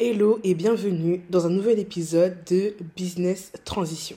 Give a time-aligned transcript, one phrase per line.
[0.00, 4.16] Hello et bienvenue dans un nouvel épisode de Business Transition.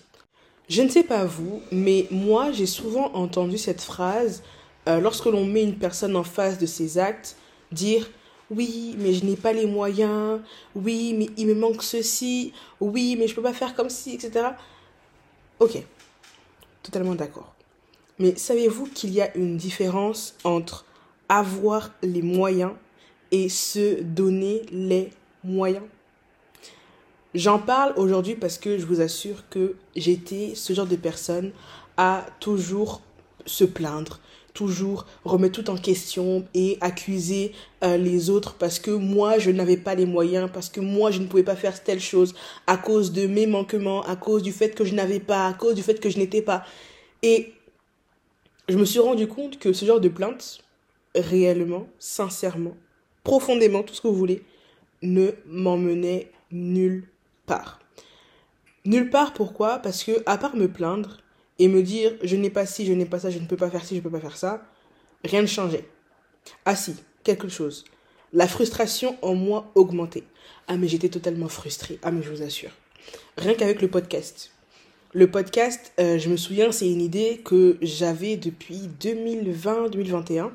[0.68, 4.42] Je ne sais pas vous, mais moi j'ai souvent entendu cette phrase
[4.88, 7.38] euh, lorsque l'on met une personne en face de ses actes
[7.72, 8.10] dire
[8.50, 10.42] oui mais je n'ai pas les moyens,
[10.74, 14.48] oui mais il me manque ceci, oui mais je peux pas faire comme ci, etc.
[15.60, 15.78] Ok,
[16.82, 17.54] totalement d'accord.
[18.18, 20.88] Mais savez-vous qu'il y a une différence entre
[21.30, 22.74] avoir les moyens
[23.30, 25.12] et se donner les
[25.44, 25.86] moyens
[27.38, 31.52] J'en parle aujourd'hui parce que je vous assure que j'étais ce genre de personne
[31.98, 33.02] à toujours
[33.46, 34.20] se plaindre,
[34.54, 37.52] toujours remettre tout en question et accuser
[37.84, 41.20] euh, les autres parce que moi je n'avais pas les moyens, parce que moi je
[41.20, 42.34] ne pouvais pas faire telle chose
[42.66, 45.76] à cause de mes manquements, à cause du fait que je n'avais pas, à cause
[45.76, 46.64] du fait que je n'étais pas.
[47.22, 47.54] Et
[48.68, 50.64] je me suis rendu compte que ce genre de plainte,
[51.14, 52.76] réellement, sincèrement,
[53.24, 54.44] profondément, tout ce que vous voulez,
[55.02, 57.08] ne m'emmenait nulle
[57.46, 57.80] part.
[58.86, 59.80] Nulle part pourquoi?
[59.80, 61.18] Parce que à part me plaindre
[61.60, 63.70] et me dire je n'ai pas ci, je n'ai pas ça, je ne peux pas
[63.70, 64.64] faire ci, je ne peux pas faire ça,
[65.24, 65.86] rien ne changeait.
[66.66, 67.86] Ah si, quelque chose.
[68.34, 70.24] La frustration en moi augmentait.
[70.68, 72.00] Ah mais j'étais totalement frustrée.
[72.04, 72.72] Ah mais je vous assure.
[73.38, 74.52] Rien qu'avec le podcast.
[75.14, 80.52] Le podcast, euh, je me souviens, c'est une idée que j'avais depuis 2020-2021.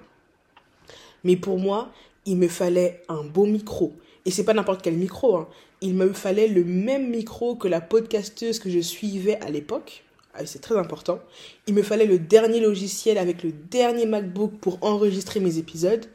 [1.25, 1.91] Mais pour moi,
[2.27, 3.95] il me fallait un beau micro.
[4.25, 5.37] Et c'est pas n'importe quel micro.
[5.37, 5.49] Hein.
[5.81, 10.05] Il me fallait le même micro que la podcasteuse que je suivais à l'époque.
[10.35, 11.21] Ah, c'est très important.
[11.67, 16.07] Il me fallait le dernier logiciel avec le dernier MacBook pour enregistrer mes épisodes.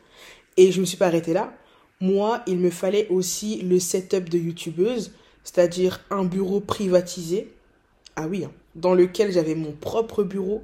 [0.56, 1.54] Et je me suis pas arrêtée là.
[2.00, 5.12] Moi, il me fallait aussi le setup de youtubeuse,
[5.44, 7.52] c'est-à-dire un bureau privatisé.
[8.16, 10.64] Ah oui, hein, dans lequel j'avais mon propre bureau.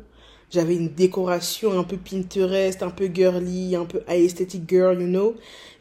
[0.49, 5.35] J'avais une décoration un peu Pinterest, un peu girly, un peu aesthetic girl, you know.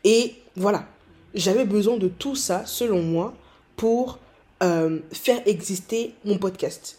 [0.05, 0.87] Et voilà,
[1.35, 3.35] j'avais besoin de tout ça, selon moi,
[3.77, 4.19] pour
[4.63, 6.99] euh, faire exister mon podcast.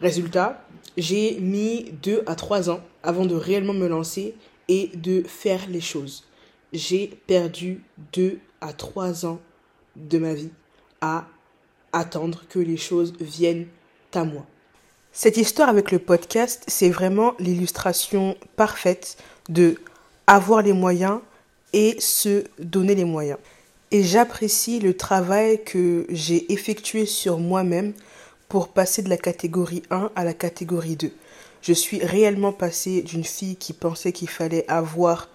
[0.00, 0.64] Résultat,
[0.96, 4.34] j'ai mis deux à trois ans avant de réellement me lancer
[4.68, 6.24] et de faire les choses.
[6.72, 7.82] J'ai perdu
[8.12, 9.40] deux à trois ans
[9.96, 10.50] de ma vie
[11.00, 11.26] à
[11.92, 13.66] attendre que les choses viennent
[14.14, 14.46] à moi.
[15.12, 19.16] Cette histoire avec le podcast, c'est vraiment l'illustration parfaite
[19.48, 19.74] de
[20.26, 21.20] avoir les moyens
[21.72, 23.38] et se donner les moyens.
[23.92, 27.92] Et j'apprécie le travail que j'ai effectué sur moi-même
[28.48, 31.12] pour passer de la catégorie 1 à la catégorie 2.
[31.62, 35.28] Je suis réellement passée d'une fille qui pensait qu'il fallait avoir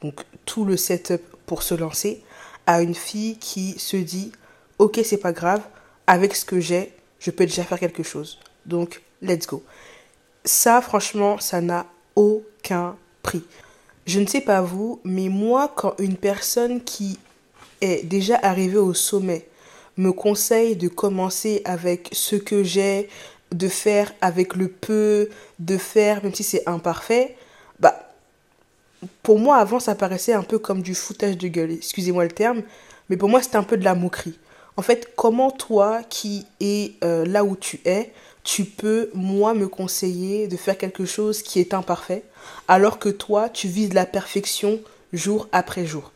[0.00, 2.22] donc tout le setup pour se lancer
[2.66, 4.32] à une fille qui se dit
[4.78, 5.62] OK, c'est pas grave,
[6.06, 8.38] avec ce que j'ai, je peux déjà faire quelque chose.
[8.64, 9.62] Donc, let's go.
[10.44, 11.86] Ça franchement, ça n'a
[12.16, 13.44] aucun prix.
[14.06, 17.18] Je ne sais pas vous, mais moi quand une personne qui
[17.80, 19.46] est déjà arrivé au sommet.
[19.96, 23.08] Me conseille de commencer avec ce que j'ai,
[23.52, 25.28] de faire avec le peu,
[25.58, 27.36] de faire même si c'est imparfait,
[27.80, 28.10] bah
[29.22, 32.62] pour moi avant ça paraissait un peu comme du foutage de gueule, excusez-moi le terme,
[33.08, 34.38] mais pour moi c'était un peu de la moquerie.
[34.76, 38.12] En fait, comment toi qui es euh, là où tu es,
[38.44, 42.22] tu peux moi me conseiller de faire quelque chose qui est imparfait,
[42.68, 44.80] alors que toi tu vises la perfection
[45.12, 46.12] jour après jour?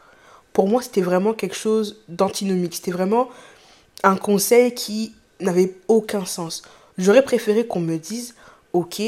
[0.53, 2.75] Pour moi, c'était vraiment quelque chose d'antinomique.
[2.75, 3.29] C'était vraiment
[4.03, 6.63] un conseil qui n'avait aucun sens.
[6.99, 8.35] J'aurais préféré qu'on me dise,
[8.73, 9.03] ok,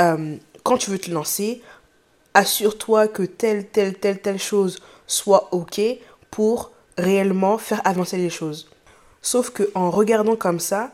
[0.00, 1.62] euh, quand tu veux te lancer,
[2.34, 5.80] assure-toi que telle, telle, telle, telle chose soit ok
[6.30, 8.68] pour réellement faire avancer les choses.
[9.22, 10.92] Sauf que en regardant comme ça,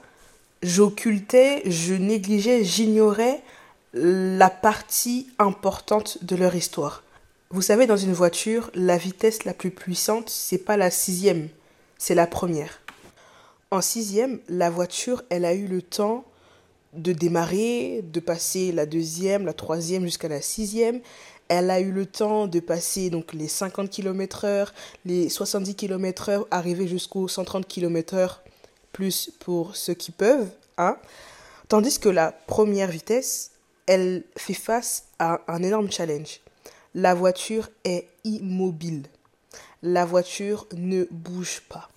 [0.62, 3.42] j'occultais, je négligeais, j'ignorais
[3.94, 7.03] la partie importante de leur histoire.
[7.54, 11.48] Vous savez, dans une voiture, la vitesse la plus puissante, c'est pas la sixième,
[11.98, 12.80] c'est la première.
[13.70, 16.24] En sixième, la voiture, elle a eu le temps
[16.94, 21.00] de démarrer, de passer la deuxième, la troisième jusqu'à la sixième.
[21.46, 26.30] Elle a eu le temps de passer donc les 50 km heure, les 70 km
[26.30, 28.42] heure, arriver jusqu'aux 130 km heure,
[28.90, 30.96] plus pour ceux qui peuvent, hein.
[31.68, 33.52] Tandis que la première vitesse,
[33.86, 36.40] elle fait face à un énorme challenge
[36.94, 39.02] la voiture est immobile.
[39.82, 41.88] La voiture ne bouge pas.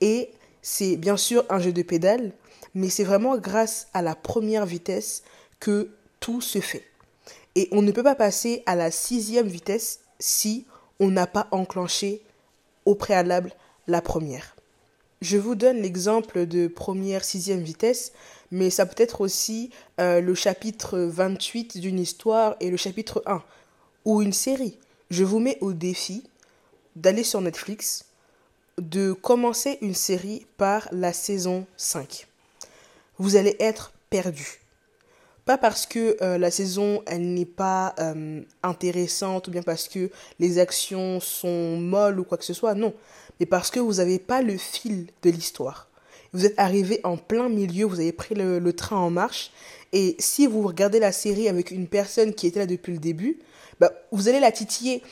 [0.00, 2.32] Et c'est bien sûr un jeu de pédale,
[2.74, 5.22] mais c'est vraiment grâce à la première vitesse
[5.58, 5.90] que
[6.20, 6.84] tout se fait.
[7.54, 10.66] Et on ne peut pas passer à la sixième vitesse si
[11.00, 12.22] on n'a pas enclenché
[12.84, 13.52] au préalable
[13.86, 14.56] la première.
[15.20, 18.12] Je vous donne l'exemple de première sixième vitesse,
[18.50, 19.70] mais ça peut être aussi
[20.00, 23.42] euh, le chapitre 28 d'une histoire et le chapitre 1
[24.04, 24.78] ou une série.
[25.10, 26.24] Je vous mets au défi
[26.96, 28.04] d'aller sur Netflix,
[28.78, 32.26] de commencer une série par la saison 5.
[33.18, 34.60] Vous allez être perdu.
[35.44, 40.10] Pas parce que euh, la saison elle n'est pas euh, intéressante ou bien parce que
[40.38, 42.94] les actions sont molles ou quoi que ce soit, non.
[43.40, 45.88] Mais parce que vous n'avez pas le fil de l'histoire.
[46.32, 49.50] Vous êtes arrivé en plein milieu, vous avez pris le, le, train en marche.
[49.92, 53.38] Et si vous regardez la série avec une personne qui était là depuis le début,
[53.82, 55.02] bah, vous allez la titiller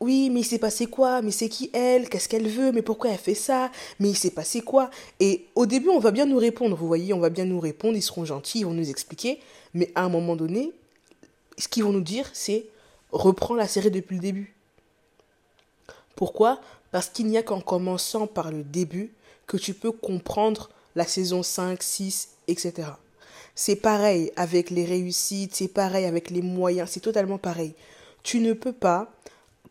[0.00, 1.22] oui, mais il s'est passé quoi?
[1.22, 2.08] Mais c'est qui elle?
[2.08, 2.72] Qu'est-ce qu'elle veut?
[2.72, 3.70] Mais pourquoi elle fait ça?
[4.00, 4.90] Mais il s'est passé quoi?
[5.20, 7.96] Et au début, on va bien nous répondre, vous voyez, on va bien nous répondre,
[7.96, 9.40] ils seront gentils, ils vont nous expliquer.
[9.72, 10.72] Mais à un moment donné,
[11.58, 12.66] ce qu'ils vont nous dire, c'est
[13.12, 14.54] reprends la série depuis le début.
[16.16, 16.60] Pourquoi?
[16.90, 19.12] Parce qu'il n'y a qu'en commençant par le début
[19.46, 22.88] que tu peux comprendre la saison 5, 6, etc.
[23.54, 27.74] C'est pareil avec les réussites, c'est pareil avec les moyens, c'est totalement pareil.
[28.24, 29.12] Tu ne peux pas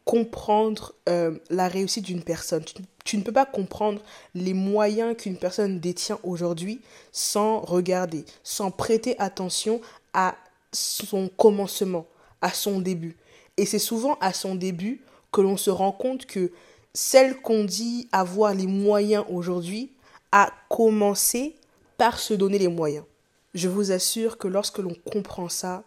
[0.06, 2.64] comprendre euh, la réussite d'une personne.
[3.04, 4.02] Tu, ne peux pas comprendre
[4.36, 9.82] les moyens qu'une personne détient aujourd'hui sans regarder, sans prêter attention
[10.14, 10.36] à
[10.72, 12.06] son commencement,
[12.42, 13.18] à son début.
[13.58, 15.02] Et c'est souvent à son début
[15.32, 16.52] que l'on se rend compte que
[16.94, 19.92] celle qu'on dit avoir les moyens aujourd'hui
[20.32, 21.56] a commencé
[21.98, 23.06] par se donner les moyens.
[23.54, 25.84] Je vous assure que lorsque l'on comprend ça,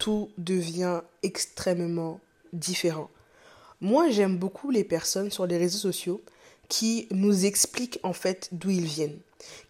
[0.00, 2.18] tout devient extrêmement
[2.52, 3.08] différent.
[3.80, 6.20] Moi, j'aime beaucoup les personnes sur les réseaux sociaux
[6.68, 9.18] qui nous expliquent en fait d'où ils viennent,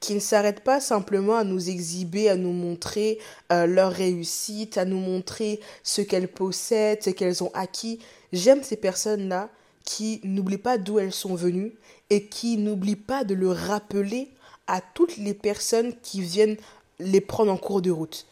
[0.00, 3.18] qui ne s'arrêtent pas simplement à nous exhiber, à nous montrer
[3.52, 7.98] euh, leur réussite, à nous montrer ce qu'elles possèdent, ce qu'elles ont acquis.
[8.32, 9.50] J'aime ces personnes-là
[9.84, 11.72] qui n'oublient pas d'où elles sont venues
[12.10, 14.28] et qui n'oublient pas de le rappeler
[14.66, 16.56] à toutes les personnes qui viennent
[16.98, 18.26] les prendre en cours de route.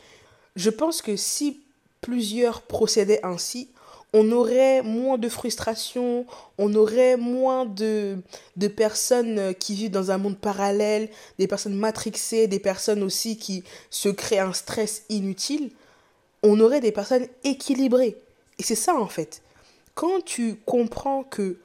[0.56, 1.62] Je pense que si
[2.00, 3.68] plusieurs procédaient ainsi,
[4.14, 6.24] on aurait moins de frustration,
[6.56, 8.16] on aurait moins de,
[8.56, 13.64] de personnes qui vivent dans un monde parallèle, des personnes matrixées, des personnes aussi qui
[13.90, 15.70] se créent un stress inutile.
[16.42, 18.16] On aurait des personnes équilibrées.
[18.58, 19.42] Et c'est ça en fait.
[19.94, 21.58] Quand tu comprends que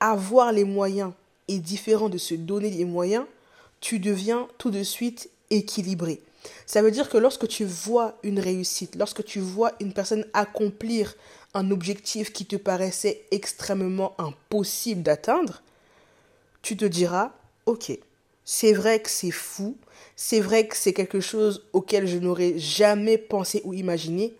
[0.00, 1.12] avoir les moyens
[1.48, 3.24] est différent de se donner les moyens,
[3.80, 6.20] tu deviens tout de suite équilibré.
[6.66, 11.14] Ça veut dire que lorsque tu vois une réussite, lorsque tu vois une personne accomplir
[11.54, 15.62] un objectif qui te paraissait extrêmement impossible d'atteindre,
[16.62, 17.32] tu te diras,
[17.66, 17.98] ok,
[18.44, 19.76] c'est vrai que c'est fou,
[20.14, 24.34] c'est vrai que c'est quelque chose auquel je n'aurais jamais pensé ou imaginé,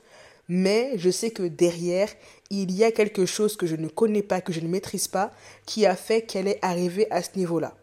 [0.49, 2.09] mais je sais que derrière,
[2.51, 5.33] il y a quelque chose que je ne connais pas, que je ne maîtrise pas,
[5.67, 7.75] qui a fait qu'elle est arrivée à ce niveau-là.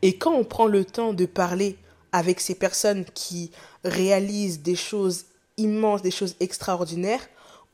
[0.00, 1.76] Et quand on prend le temps de parler
[2.12, 3.50] avec ces personnes qui
[3.84, 5.24] réalisent des choses
[5.56, 7.26] immenses, des choses extraordinaires,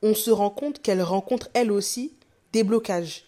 [0.02, 2.12] on se rend compte qu'elles rencontrent elles aussi
[2.52, 3.25] des blocages.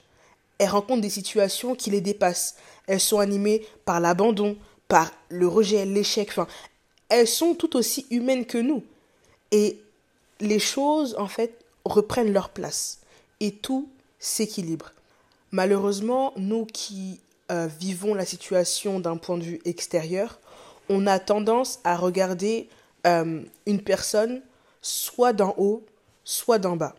[0.59, 2.57] Elles rencontrent des situations qui les dépassent.
[2.87, 4.57] Elles sont animées par l'abandon,
[4.89, 6.29] par le rejet, l'échec.
[6.31, 6.47] Enfin,
[7.09, 8.85] elles sont tout aussi humaines que nous.
[9.51, 9.81] Et
[10.39, 13.01] les choses, en fait, reprennent leur place.
[13.41, 14.93] Et tout s'équilibre.
[15.51, 17.21] Malheureusement, nous qui
[17.51, 20.39] euh, vivons la situation d'un point de vue extérieur,
[20.91, 22.69] on a tendance à regarder
[23.07, 24.43] euh, une personne
[24.83, 25.87] soit d'en haut,
[26.25, 26.95] soit d'en bas.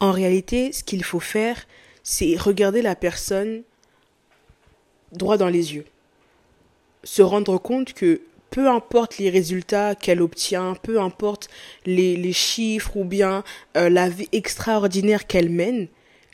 [0.00, 1.66] En réalité, ce qu'il faut faire,
[2.02, 3.62] c'est regarder la personne
[5.12, 5.86] droit dans les yeux.
[7.04, 11.48] Se rendre compte que peu importe les résultats qu'elle obtient, peu importe
[11.86, 13.44] les, chiffres ou bien
[13.76, 15.86] euh, la vie extraordinaire qu'elle mène,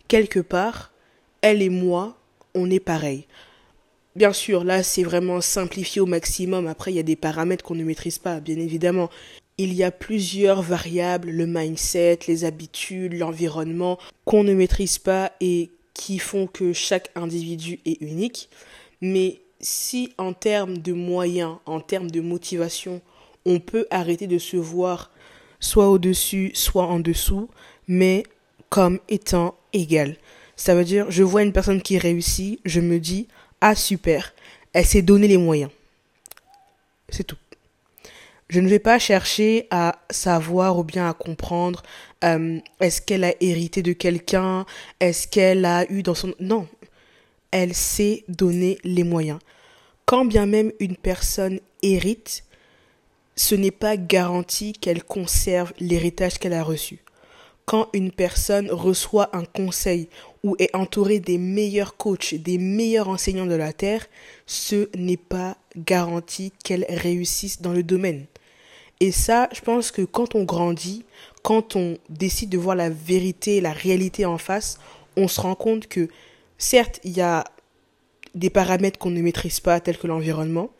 [0.08, 0.90] quelque part,
[1.42, 2.16] elle et moi,
[2.54, 3.26] on est pareil.
[4.18, 6.66] Bien sûr, là, c'est vraiment simplifié au maximum.
[6.66, 9.10] Après, il y a des paramètres qu'on ne maîtrise pas, bien évidemment.
[9.58, 15.70] Il y a plusieurs variables, le mindset, les habitudes, l'environnement, qu'on ne maîtrise pas et
[15.94, 18.48] qui font que chaque individu est unique.
[19.00, 23.00] Mais si en termes de moyens, en termes de motivation,
[23.46, 25.12] on peut arrêter de se voir
[25.60, 27.48] soit au-dessus, soit en dessous,
[27.86, 28.24] mais
[28.68, 30.16] comme étant égal.
[30.56, 33.28] Ça veut dire, je vois une personne qui réussit, je me dis,
[33.60, 34.34] ah super,
[34.72, 35.70] elle s'est donné les moyens.
[37.08, 37.36] C'est tout.
[38.48, 41.82] Je ne vais pas chercher à savoir ou bien à comprendre
[42.24, 44.64] euh, est-ce qu'elle a hérité de quelqu'un,
[45.00, 46.34] est-ce qu'elle a eu dans son...
[46.40, 46.66] Non,
[47.50, 49.38] elle s'est donné les moyens.
[50.06, 52.44] Quand bien même une personne hérite,
[53.36, 57.00] ce n'est pas garanti qu'elle conserve l'héritage qu'elle a reçu
[57.68, 60.08] quand une personne reçoit un conseil
[60.42, 64.06] ou est entourée des meilleurs coachs, des meilleurs enseignants de la Terre,
[64.46, 68.24] ce n'est pas garanti qu'elle réussisse dans le domaine.
[69.00, 71.04] Et ça, je pense que quand on grandit,
[71.42, 74.78] quand on décide de voir la vérité, la réalité en face,
[75.18, 76.08] on se rend compte que
[76.56, 77.44] certes, il y a
[78.34, 80.70] des paramètres qu'on ne maîtrise pas, tels que l'environnement.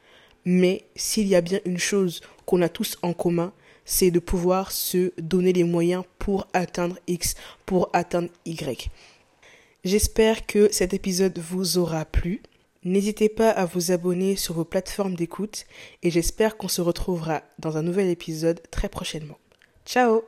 [0.47, 3.53] Mais s'il y a bien une chose qu'on a tous en commun,
[3.89, 8.91] c'est de pouvoir se donner les moyens pour atteindre X, pour atteindre Y.
[9.83, 12.43] J'espère que cet épisode vous aura plu.
[12.85, 15.65] N'hésitez pas à vous abonner sur vos plateformes d'écoute
[16.03, 19.39] et j'espère qu'on se retrouvera dans un nouvel épisode très prochainement.
[19.87, 20.23] Ciao